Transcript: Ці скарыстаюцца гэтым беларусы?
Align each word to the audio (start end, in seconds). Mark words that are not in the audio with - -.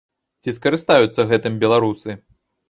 Ці 0.43 0.53
скарыстаюцца 0.57 1.27
гэтым 1.33 1.61
беларусы? 1.65 2.17